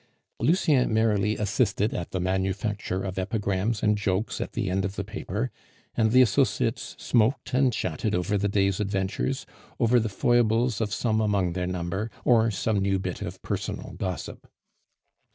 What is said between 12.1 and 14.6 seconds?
or some new bit of personal gossip.